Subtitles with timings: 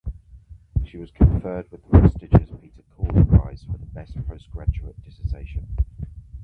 [0.83, 5.77] She was conferred with the prestigious Peter Caws Prize for the best postgraduate dissertation.